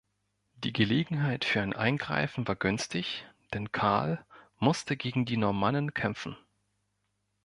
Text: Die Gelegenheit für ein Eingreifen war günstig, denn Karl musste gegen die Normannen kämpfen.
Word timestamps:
Die 0.55 0.73
Gelegenheit 0.73 1.45
für 1.45 1.61
ein 1.61 1.73
Eingreifen 1.73 2.47
war 2.47 2.55
günstig, 2.55 3.27
denn 3.53 3.71
Karl 3.71 4.25
musste 4.57 4.97
gegen 4.97 5.25
die 5.25 5.37
Normannen 5.37 5.93
kämpfen. 5.93 6.35